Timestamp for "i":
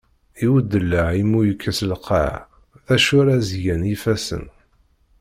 0.45-0.47, 1.21-1.23